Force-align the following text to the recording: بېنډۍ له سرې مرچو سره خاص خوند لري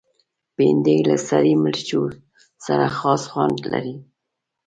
بېنډۍ 0.55 0.97
له 1.09 1.15
سرې 1.27 1.53
مرچو 1.63 2.01
سره 2.65 2.85
خاص 2.97 3.23
خوند 3.31 3.57
لري 3.71 3.95